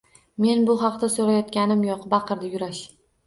Men 0.45 0.63
bu 0.69 0.75
haqda 0.83 1.09
soʻrayotganim 1.17 1.85
yoʻq!– 1.89 2.07
baqirdi 2.15 2.51
Yurash. 2.57 2.83